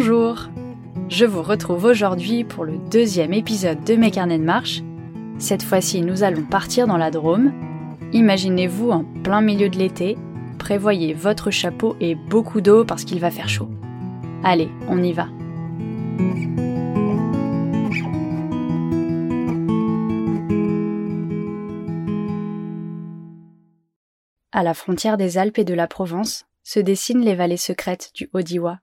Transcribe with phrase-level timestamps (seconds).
[0.00, 0.48] Bonjour
[1.08, 4.80] Je vous retrouve aujourd'hui pour le deuxième épisode de mes carnets de marche.
[5.40, 7.52] Cette fois-ci, nous allons partir dans la Drôme.
[8.12, 10.16] Imaginez-vous en plein milieu de l'été,
[10.56, 13.68] prévoyez votre chapeau et beaucoup d'eau parce qu'il va faire chaud.
[14.44, 15.26] Allez, on y va.
[24.52, 28.30] À la frontière des Alpes et de la Provence se dessinent les vallées secrètes du
[28.32, 28.78] Haut-Diois.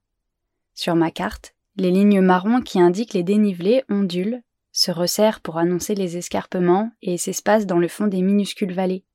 [0.76, 4.42] Sur ma carte, les lignes marron qui indiquent les dénivelés ondulent,
[4.74, 9.06] se resserrent pour annoncer les escarpements et s'espacent dans le fond des minuscules vallées.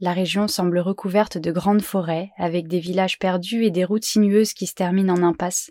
[0.00, 4.52] La région semble recouverte de grandes forêts, avec des villages perdus et des routes sinueuses
[4.52, 5.70] qui se terminent en impasse.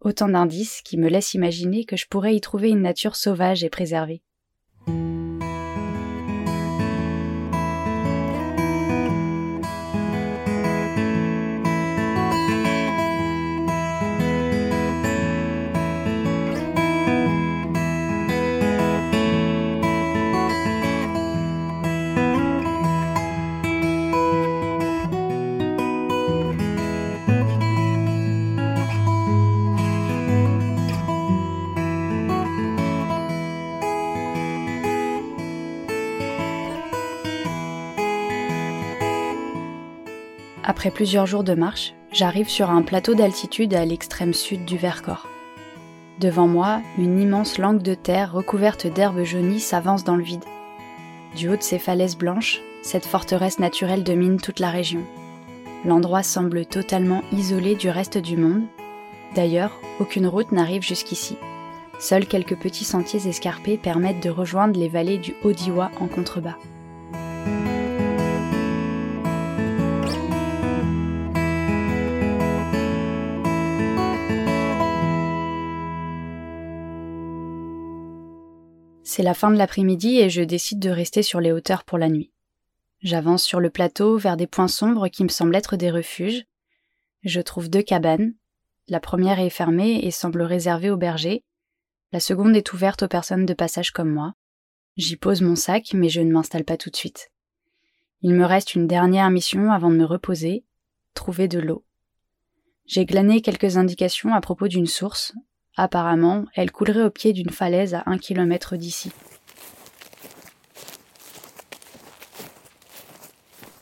[0.00, 3.70] Autant d'indices qui me laissent imaginer que je pourrais y trouver une nature sauvage et
[3.70, 4.22] préservée.
[40.74, 45.28] Après plusieurs jours de marche, j'arrive sur un plateau d'altitude à l'extrême sud du Vercors.
[46.18, 50.42] Devant moi, une immense langue de terre recouverte d'herbes jaunies s'avance dans le vide.
[51.36, 55.04] Du haut de ces falaises blanches, cette forteresse naturelle domine toute la région.
[55.84, 58.64] L'endroit semble totalement isolé du reste du monde.
[59.36, 61.36] D'ailleurs, aucune route n'arrive jusqu'ici.
[62.00, 66.56] Seuls quelques petits sentiers escarpés permettent de rejoindre les vallées du Haut-Diois en contrebas.
[79.16, 82.08] C'est la fin de l'après-midi et je décide de rester sur les hauteurs pour la
[82.08, 82.32] nuit.
[83.00, 86.46] J'avance sur le plateau vers des points sombres qui me semblent être des refuges.
[87.22, 88.34] Je trouve deux cabanes.
[88.88, 91.44] La première est fermée et semble réservée aux bergers.
[92.10, 94.34] La seconde est ouverte aux personnes de passage comme moi.
[94.96, 97.30] J'y pose mon sac, mais je ne m'installe pas tout de suite.
[98.20, 100.64] Il me reste une dernière mission avant de me reposer,
[101.14, 101.84] trouver de l'eau.
[102.84, 105.34] J'ai glané quelques indications à propos d'une source,
[105.76, 109.10] Apparemment, elle coulerait au pied d'une falaise à un kilomètre d'ici.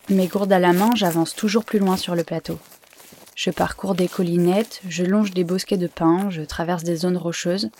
[0.08, 2.58] Mes gourdes à la main, j'avance toujours plus loin sur le plateau.
[3.34, 7.70] Je parcours des collinettes, je longe des bosquets de pins, je traverse des zones rocheuses.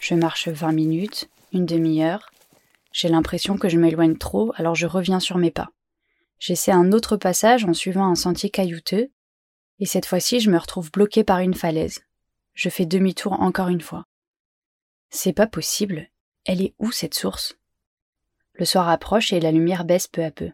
[0.00, 2.30] Je marche vingt minutes, une demi-heure.
[2.92, 5.70] J'ai l'impression que je m'éloigne trop, alors je reviens sur mes pas.
[6.38, 9.10] J'essaie un autre passage en suivant un sentier caillouteux,
[9.78, 12.00] et cette fois-ci je me retrouve bloqué par une falaise.
[12.54, 14.06] Je fais demi-tour encore une fois.
[15.10, 16.08] C'est pas possible.
[16.44, 17.56] Elle est où cette source?
[18.54, 20.50] Le soir approche et la lumière baisse peu à peu.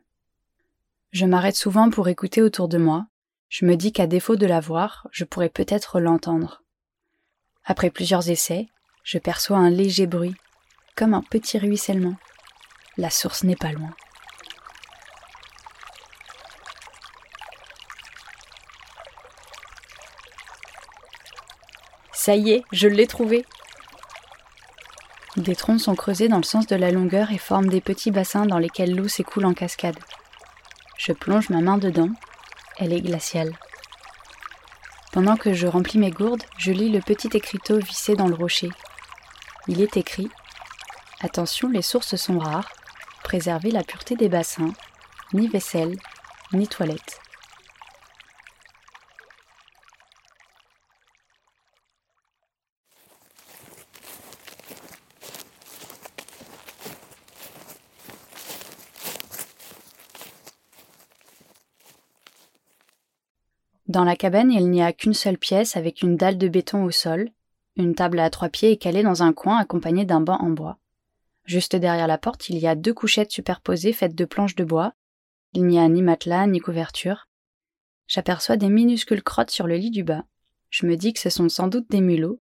[1.10, 3.06] Je m'arrête souvent pour écouter autour de moi.
[3.48, 6.62] Je me dis qu'à défaut de la voir, je pourrais peut-être l'entendre.
[7.64, 8.68] Après plusieurs essais,
[9.04, 10.34] je perçois un léger bruit,
[10.96, 12.16] comme un petit ruissellement.
[12.96, 13.94] La source n'est pas loin.
[22.28, 23.46] Ça y est, je l'ai trouvé.
[25.38, 28.44] Des troncs sont creusés dans le sens de la longueur et forment des petits bassins
[28.44, 29.98] dans lesquels l'eau s'écoule en cascade.
[30.98, 32.10] Je plonge ma main dedans.
[32.76, 33.58] Elle est glaciale.
[35.10, 38.68] Pendant que je remplis mes gourdes, je lis le petit écriteau vissé dans le rocher.
[39.66, 40.28] Il est écrit
[41.22, 42.70] Attention, les sources sont rares.
[43.24, 44.74] Préservez la pureté des bassins.
[45.32, 45.96] Ni vaisselle,
[46.52, 47.22] ni toilette.
[63.98, 66.92] Dans la cabane, il n'y a qu'une seule pièce avec une dalle de béton au
[66.92, 67.30] sol.
[67.74, 70.78] Une table à trois pieds est calée dans un coin accompagnée d'un banc en bois.
[71.46, 74.92] Juste derrière la porte, il y a deux couchettes superposées faites de planches de bois.
[75.52, 77.26] Il n'y a ni matelas ni couverture.
[78.06, 80.22] J'aperçois des minuscules crottes sur le lit du bas.
[80.70, 82.38] Je me dis que ce sont sans doute des mulots.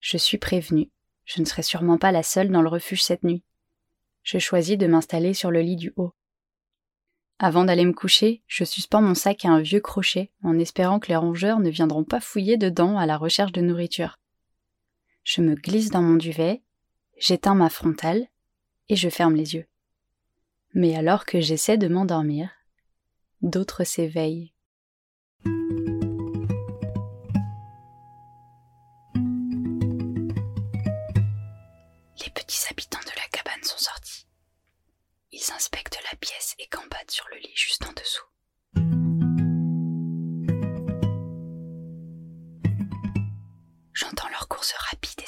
[0.00, 0.90] Je suis prévenue.
[1.24, 3.42] Je ne serai sûrement pas la seule dans le refuge cette nuit.
[4.24, 6.12] Je choisis de m'installer sur le lit du haut.
[7.44, 11.08] Avant d'aller me coucher, je suspends mon sac à un vieux crochet en espérant que
[11.08, 14.20] les rongeurs ne viendront pas fouiller dedans à la recherche de nourriture.
[15.24, 16.62] Je me glisse dans mon duvet,
[17.18, 18.28] j'éteins ma frontale
[18.88, 19.66] et je ferme les yeux.
[20.72, 22.48] Mais alors que j'essaie de m'endormir,
[23.40, 24.52] d'autres s'éveillent.
[32.24, 34.28] Les petits habitants de la cabane sont sortis.
[35.32, 38.24] Ils inspectent la pièce et campent sur le lit juste en dessous.
[43.92, 45.21] J'entends leurs courses rapides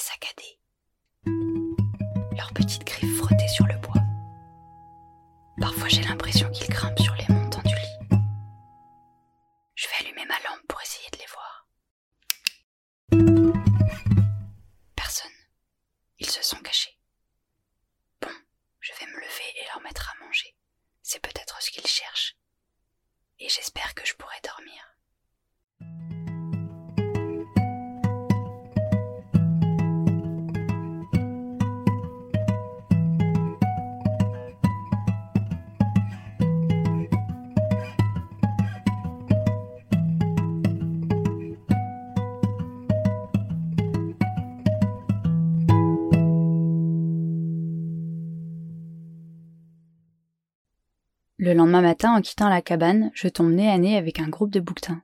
[51.45, 54.51] Le lendemain matin, en quittant la cabane, je tombe nez à nez avec un groupe
[54.51, 55.03] de bouquetins.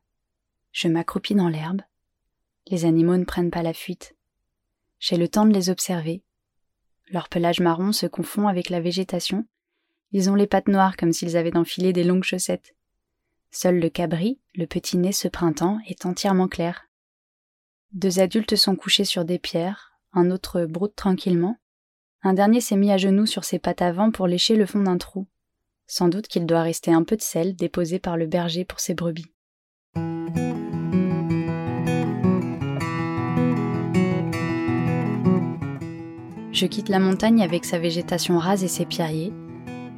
[0.72, 1.82] Je m'accroupis dans l'herbe.
[2.69, 4.16] Les animaux ne prennent pas la fuite.
[5.00, 6.22] J'ai le temps de les observer.
[7.10, 9.44] Leur pelage marron se confond avec la végétation.
[10.12, 12.75] Ils ont les pattes noires comme s'ils avaient enfilé des longues chaussettes.
[13.50, 16.88] Seul le cabri, le petit nez ce printemps, est entièrement clair.
[17.92, 21.58] Deux adultes sont couchés sur des pierres, un autre broute tranquillement.
[22.22, 24.96] Un dernier s'est mis à genoux sur ses pattes avant pour lécher le fond d'un
[24.96, 25.26] trou.
[25.92, 28.94] Sans doute qu'il doit rester un peu de sel déposé par le berger pour ses
[28.94, 29.26] brebis.
[36.52, 39.32] Je quitte la montagne avec sa végétation rase et ses pierriers.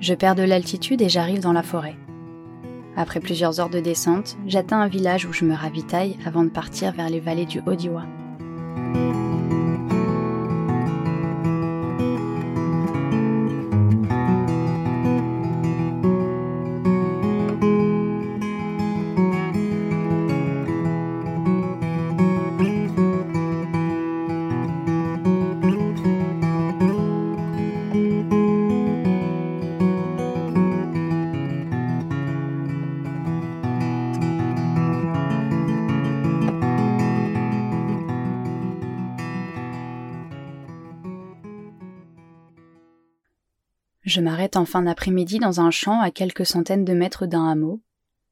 [0.00, 1.97] Je perds de l'altitude et j'arrive dans la forêt.
[2.97, 6.93] Après plusieurs heures de descente, j'atteins un village où je me ravitaille avant de partir
[6.93, 8.06] vers les vallées du Odiwa.
[44.14, 47.81] Je m'arrête en fin d'après-midi dans un champ à quelques centaines de mètres d'un hameau.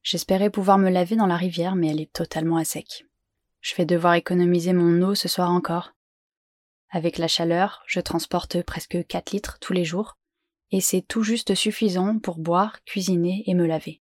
[0.03, 3.07] J'espérais pouvoir me laver dans la rivière, mais elle est totalement à sec.
[3.63, 5.95] Je vais devoir économiser mon eau ce soir encore.
[6.91, 10.19] Avec la chaleur, je transporte presque 4 litres tous les jours,
[10.71, 14.03] et c'est tout juste suffisant pour boire, cuisiner et me laver.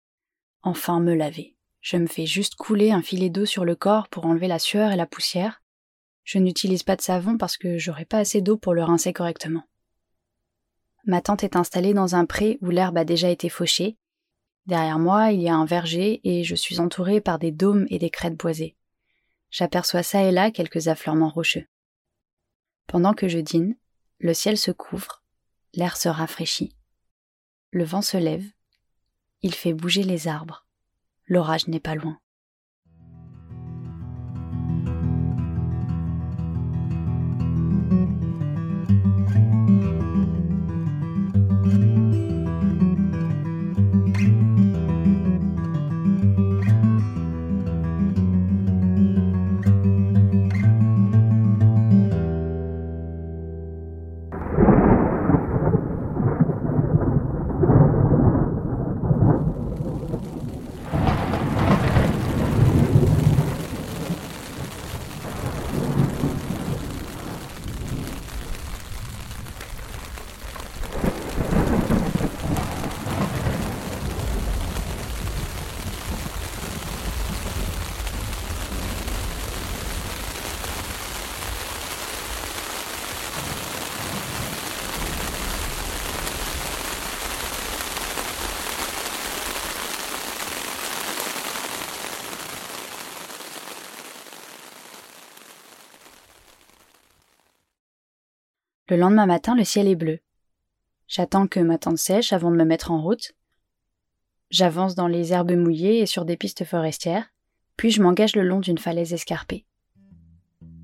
[0.61, 1.57] Enfin me laver.
[1.81, 4.93] Je me fais juste couler un filet d'eau sur le corps pour enlever la sueur
[4.93, 5.63] et la poussière.
[6.23, 9.65] Je n'utilise pas de savon parce que j'aurai pas assez d'eau pour le rincer correctement.
[11.05, 13.97] Ma tente est installée dans un pré où l'herbe a déjà été fauchée.
[14.67, 17.99] Derrière moi, il y a un verger et je suis entourée par des dômes et
[17.99, 18.77] des crêtes boisées.
[19.51, 21.67] J'aperçois ça et là quelques affleurements rocheux.
[22.87, 23.77] Pendant que je dîne,
[24.19, 25.23] le ciel se couvre,
[25.75, 26.77] l'air se rafraîchit.
[27.71, 28.45] Le vent se lève,
[29.43, 30.67] il fait bouger les arbres.
[31.27, 32.19] L'orage n'est pas loin.
[98.93, 100.19] Le lendemain matin, le ciel est bleu.
[101.09, 103.33] J'attends que ma tente sèche avant de me mettre en route.
[104.51, 107.33] J'avance dans les herbes mouillées et sur des pistes forestières,
[107.79, 109.65] puis je m'engage le long d'une falaise escarpée.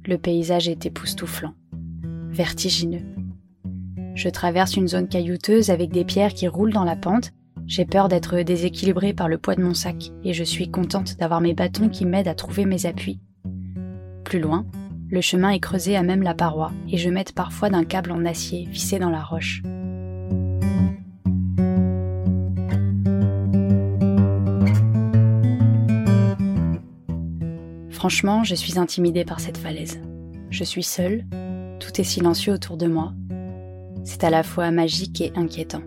[0.06, 1.52] Le paysage est époustouflant,
[2.30, 3.04] vertigineux.
[4.14, 7.32] Je traverse une zone caillouteuse avec des pierres qui roulent dans la pente.
[7.66, 11.42] J'ai peur d'être déséquilibrée par le poids de mon sac et je suis contente d'avoir
[11.42, 13.20] mes bâtons qui m'aident à trouver mes appuis.
[14.24, 14.64] Plus loin,
[15.10, 18.26] Le chemin est creusé à même la paroi et je mette parfois d'un câble en
[18.26, 19.62] acier vissé dans la roche.
[27.90, 30.00] Franchement, je suis intimidée par cette falaise.
[30.50, 31.24] Je suis seule,
[31.80, 33.12] tout est silencieux autour de moi.
[34.04, 35.82] C'est à la fois magique et inquiétant.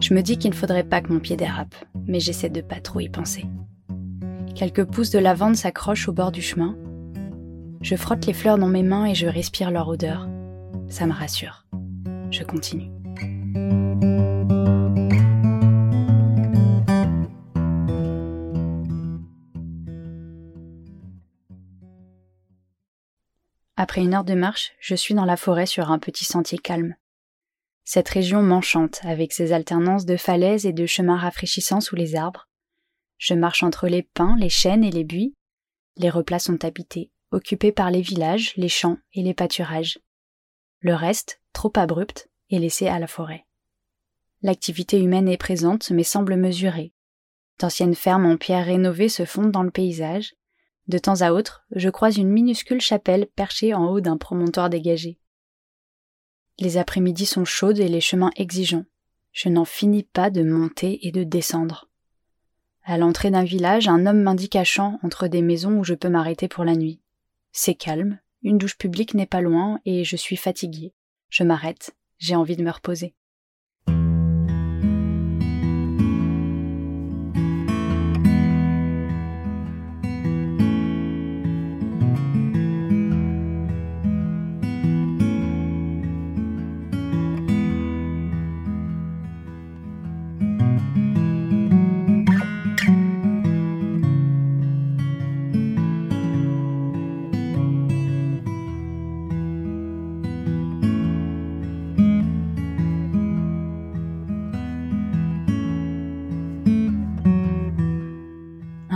[0.00, 1.74] Je me dis qu'il ne faudrait pas que mon pied dérape,
[2.06, 3.44] mais j'essaie de pas trop y penser.
[4.54, 6.76] Quelques pousses de lavande s'accrochent au bord du chemin.
[7.80, 10.28] Je frotte les fleurs dans mes mains et je respire leur odeur.
[10.88, 11.66] Ça me rassure.
[12.30, 12.90] Je continue.
[23.76, 26.96] Après une heure de marche, je suis dans la forêt sur un petit sentier calme.
[27.84, 32.48] Cette région m'enchante avec ses alternances de falaises et de chemins rafraîchissants sous les arbres.
[33.18, 35.34] Je marche entre les pins, les chênes et les buis.
[35.96, 39.98] Les replats sont habités, occupés par les villages, les champs et les pâturages.
[40.80, 43.46] Le reste, trop abrupt, est laissé à la forêt.
[44.42, 46.92] L'activité humaine est présente mais semble mesurée.
[47.58, 50.34] D'anciennes fermes en pierre rénovées se fondent dans le paysage.
[50.88, 55.18] De temps à autre, je croise une minuscule chapelle perchée en haut d'un promontoire dégagé.
[56.58, 58.84] Les après-midi sont chaudes et les chemins exigeants.
[59.32, 61.90] Je n'en finis pas de monter et de descendre.
[62.84, 66.08] À l'entrée d'un village, un homme m'indique à champ entre des maisons où je peux
[66.08, 67.00] m'arrêter pour la nuit.
[67.58, 70.92] C'est calme, une douche publique n'est pas loin et je suis fatiguée.
[71.30, 73.14] Je m'arrête, j'ai envie de me reposer.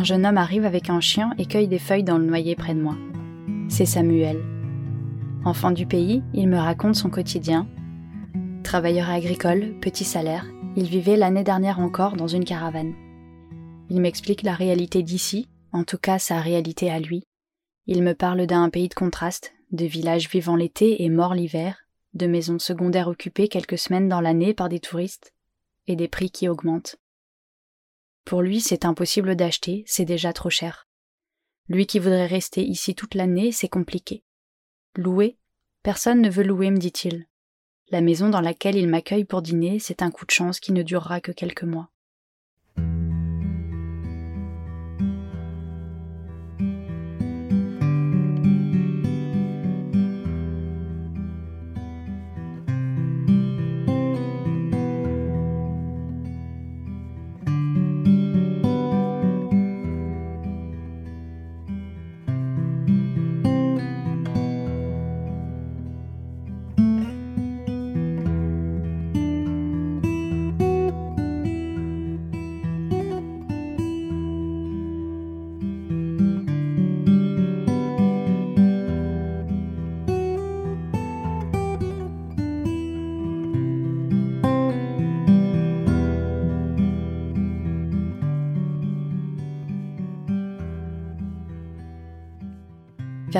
[0.00, 2.74] Un jeune homme arrive avec un chien et cueille des feuilles dans le noyer près
[2.74, 2.96] de moi.
[3.68, 4.42] C'est Samuel.
[5.44, 7.68] Enfant du pays, il me raconte son quotidien.
[8.64, 12.94] Travailleur agricole, petit salaire, il vivait l'année dernière encore dans une caravane.
[13.90, 17.24] Il m'explique la réalité d'ici, en tout cas sa réalité à lui.
[17.86, 21.76] Il me parle d'un pays de contraste, de villages vivant l'été et morts l'hiver,
[22.14, 25.34] de maisons secondaires occupées quelques semaines dans l'année par des touristes,
[25.88, 26.96] et des prix qui augmentent.
[28.30, 30.86] Pour lui, c'est impossible d'acheter, c'est déjà trop cher.
[31.68, 34.22] Lui qui voudrait rester ici toute l'année, c'est compliqué.
[34.94, 35.36] Louer?
[35.82, 37.26] Personne ne veut louer, me dit-il.
[37.88, 40.84] La maison dans laquelle il m'accueille pour dîner, c'est un coup de chance qui ne
[40.84, 41.90] durera que quelques mois.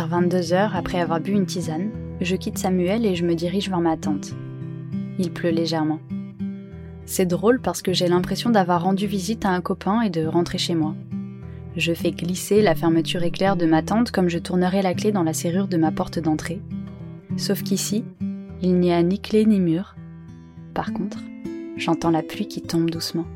[0.00, 1.90] Vers 22 heures, après avoir bu une tisane,
[2.22, 4.30] je quitte Samuel et je me dirige vers ma tante.
[5.18, 6.00] Il pleut légèrement.
[7.04, 10.56] C'est drôle parce que j'ai l'impression d'avoir rendu visite à un copain et de rentrer
[10.56, 10.94] chez moi.
[11.76, 15.22] Je fais glisser la fermeture éclair de ma tante comme je tournerais la clé dans
[15.22, 16.62] la serrure de ma porte d'entrée.
[17.36, 18.02] Sauf qu'ici,
[18.62, 19.96] il n'y a ni clé ni mur.
[20.72, 21.18] Par contre,
[21.76, 23.26] j'entends la pluie qui tombe doucement.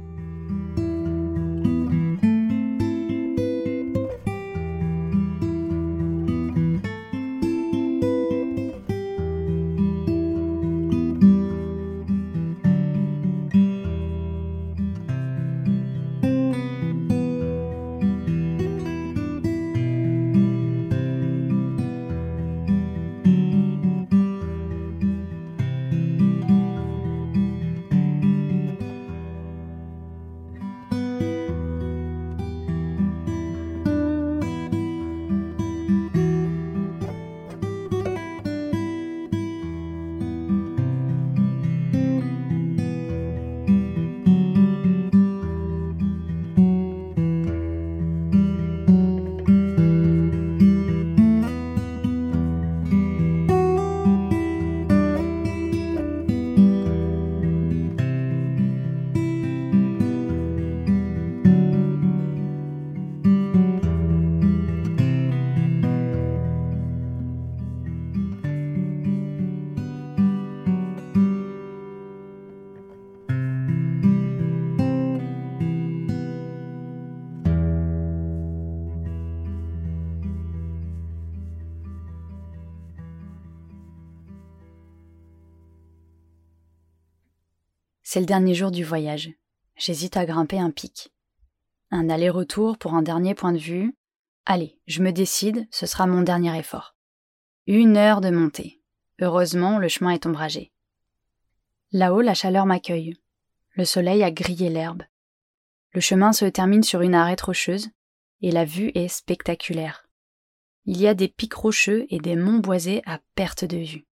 [88.14, 89.32] C'est le dernier jour du voyage.
[89.74, 91.12] J'hésite à grimper un pic.
[91.90, 93.96] Un aller-retour pour un dernier point de vue.
[94.46, 96.94] Allez, je me décide, ce sera mon dernier effort.
[97.66, 98.80] Une heure de montée.
[99.20, 100.70] Heureusement, le chemin est ombragé.
[101.90, 103.16] Là-haut, la chaleur m'accueille.
[103.72, 105.02] Le soleil a grillé l'herbe.
[105.92, 107.90] Le chemin se termine sur une arête rocheuse,
[108.42, 110.08] et la vue est spectaculaire.
[110.84, 114.06] Il y a des pics rocheux et des monts boisés à perte de vue.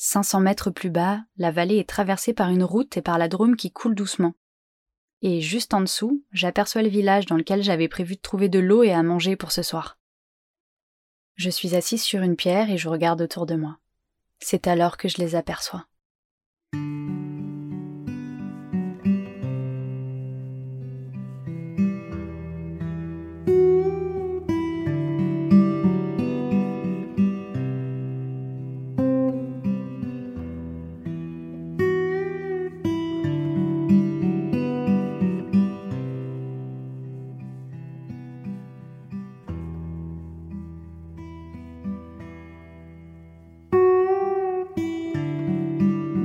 [0.00, 3.56] 500 mètres plus bas, la vallée est traversée par une route et par la Drôme
[3.56, 4.34] qui coule doucement.
[5.22, 8.84] Et juste en dessous, j'aperçois le village dans lequel j'avais prévu de trouver de l'eau
[8.84, 9.98] et à manger pour ce soir.
[11.34, 13.78] Je suis assise sur une pierre et je regarde autour de moi.
[14.38, 15.86] C'est alors que je les aperçois.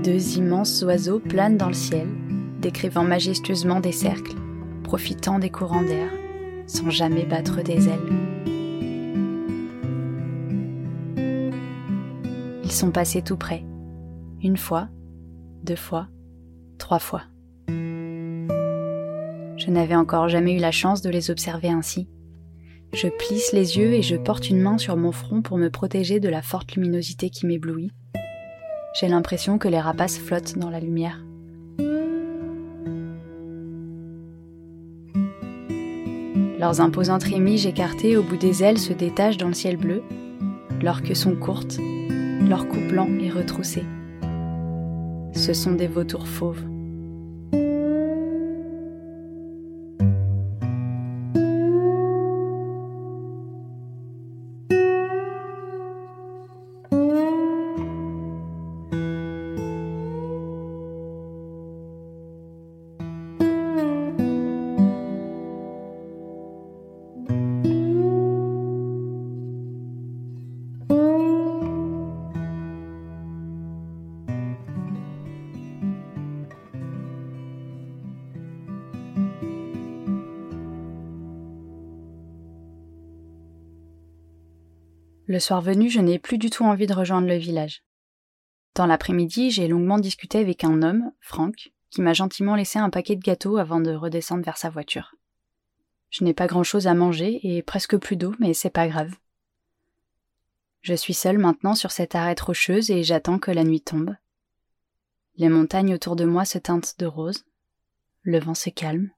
[0.03, 2.09] Deux immenses oiseaux planent dans le ciel,
[2.59, 4.35] décrivant majestueusement des cercles,
[4.83, 6.09] profitant des courants d'air,
[6.67, 8.11] sans jamais battre des ailes.
[12.65, 13.63] Ils sont passés tout près,
[14.41, 14.89] une fois,
[15.63, 16.09] deux fois,
[16.79, 17.21] trois fois.
[17.69, 22.09] Je n'avais encore jamais eu la chance de les observer ainsi.
[22.91, 26.19] Je plisse les yeux et je porte une main sur mon front pour me protéger
[26.19, 27.93] de la forte luminosité qui m'éblouit
[28.93, 31.23] j'ai l'impression que les rapaces flottent dans la lumière.
[36.59, 40.01] Leurs imposantes rémiges écartées au bout des ailes se détachent dans le ciel bleu.
[40.81, 41.77] Leurs queues sont courtes,
[42.47, 43.83] leur cou blanc est retroussé.
[45.33, 46.63] Ce sont des vautours fauves.
[85.33, 87.81] Le soir venu, je n'ai plus du tout envie de rejoindre le village.
[88.75, 93.15] Dans l'après-midi, j'ai longuement discuté avec un homme, Franck, qui m'a gentiment laissé un paquet
[93.15, 95.15] de gâteaux avant de redescendre vers sa voiture.
[96.11, 99.11] Je n'ai pas grand-chose à manger et presque plus d'eau, mais c'est pas grave.
[100.83, 104.15] Je suis seule maintenant sur cette arête rocheuse et j'attends que la nuit tombe.
[105.37, 107.43] Les montagnes autour de moi se teintent de rose.
[108.21, 109.09] Le vent se calme.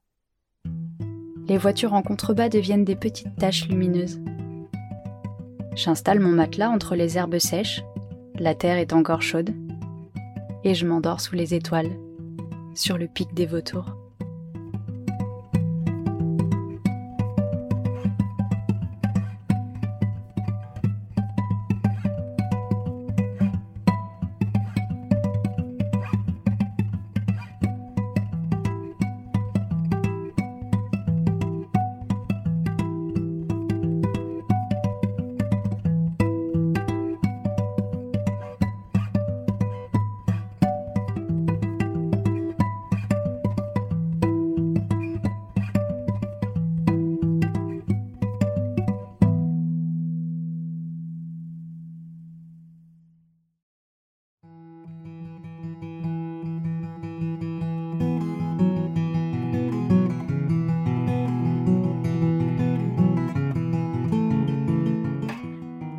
[1.46, 4.18] Les voitures en contrebas deviennent des petites taches lumineuses.
[5.76, 7.82] J'installe mon matelas entre les herbes sèches,
[8.38, 9.50] la terre est encore chaude,
[10.64, 11.90] et je m'endors sous les étoiles,
[12.74, 13.94] sur le pic des vautours.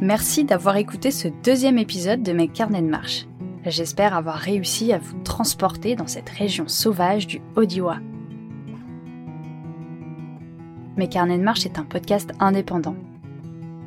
[0.07, 3.27] Merci d'avoir écouté ce deuxième épisode de mes carnets de marche.
[3.65, 7.97] J'espère avoir réussi à vous transporter dans cette région sauvage du Odiwa.
[10.95, 12.95] Mes carnets de marche est un podcast indépendant.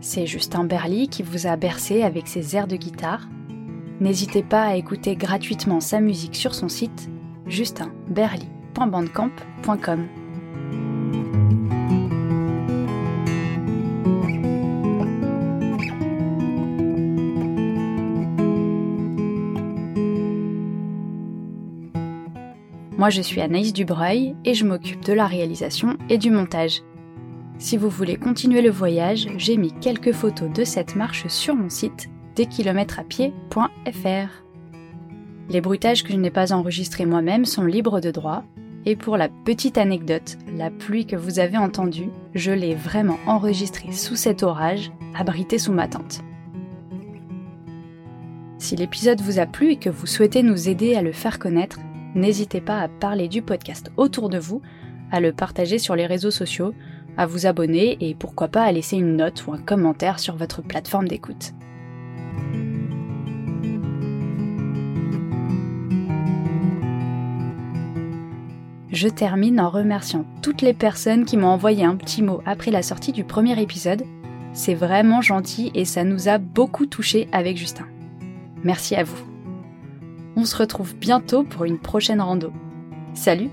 [0.02, 3.26] C'est Justin Berly qui vous a bercé avec ses airs de guitare.
[3.98, 7.08] N'hésitez pas à écouter gratuitement sa musique sur son site
[7.46, 10.19] justinberly.bandcamp.com.
[23.00, 26.82] Moi, je suis Anaïs Dubreuil et je m'occupe de la réalisation et du montage.
[27.56, 31.70] Si vous voulez continuer le voyage, j'ai mis quelques photos de cette marche sur mon
[31.70, 34.44] site deskilometrapied.fr.
[35.48, 38.44] Les bruitages que je n'ai pas enregistrés moi-même sont libres de droit,
[38.84, 43.92] et pour la petite anecdote, la pluie que vous avez entendue, je l'ai vraiment enregistrée
[43.92, 46.20] sous cet orage, abrité sous ma tente.
[48.58, 51.78] Si l'épisode vous a plu et que vous souhaitez nous aider à le faire connaître,
[52.14, 54.62] n'hésitez pas à parler du podcast autour de vous,
[55.10, 56.74] à le partager sur les réseaux sociaux,
[57.16, 60.62] à vous abonner et pourquoi pas à laisser une note ou un commentaire sur votre
[60.62, 61.52] plateforme d'écoute.
[68.92, 72.82] Je termine en remerciant toutes les personnes qui m'ont envoyé un petit mot après la
[72.82, 74.02] sortie du premier épisode.
[74.52, 77.86] C'est vraiment gentil et ça nous a beaucoup touché avec Justin.
[78.64, 79.29] Merci à vous.
[80.40, 82.50] On se retrouve bientôt pour une prochaine rando.
[83.12, 83.50] Salut